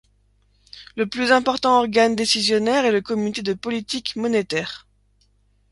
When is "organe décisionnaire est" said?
1.77-2.91